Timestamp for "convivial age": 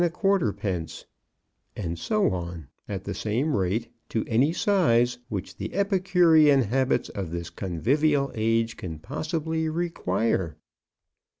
7.51-8.77